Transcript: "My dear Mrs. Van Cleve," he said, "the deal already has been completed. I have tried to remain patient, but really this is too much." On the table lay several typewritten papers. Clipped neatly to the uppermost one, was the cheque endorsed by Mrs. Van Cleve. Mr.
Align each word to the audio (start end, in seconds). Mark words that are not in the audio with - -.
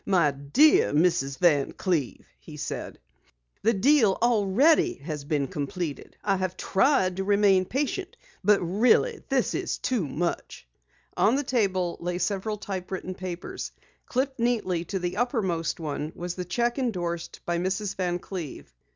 "My 0.03 0.31
dear 0.31 0.93
Mrs. 0.93 1.37
Van 1.37 1.73
Cleve," 1.73 2.27
he 2.39 2.57
said, 2.57 2.97
"the 3.61 3.75
deal 3.75 4.17
already 4.19 4.95
has 4.95 5.23
been 5.25 5.45
completed. 5.45 6.17
I 6.23 6.37
have 6.37 6.57
tried 6.57 7.17
to 7.17 7.23
remain 7.23 7.65
patient, 7.65 8.17
but 8.43 8.59
really 8.63 9.21
this 9.29 9.53
is 9.53 9.77
too 9.77 10.07
much." 10.07 10.67
On 11.15 11.35
the 11.35 11.43
table 11.43 11.97
lay 11.99 12.17
several 12.17 12.57
typewritten 12.57 13.13
papers. 13.13 13.71
Clipped 14.07 14.39
neatly 14.39 14.85
to 14.85 14.97
the 14.97 15.17
uppermost 15.17 15.79
one, 15.79 16.11
was 16.15 16.33
the 16.33 16.45
cheque 16.45 16.79
endorsed 16.79 17.39
by 17.45 17.59
Mrs. 17.59 17.95
Van 17.95 18.17
Cleve. 18.17 18.73
Mr. 18.75 18.81